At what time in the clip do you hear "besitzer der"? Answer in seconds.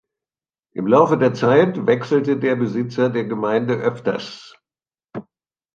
2.55-3.25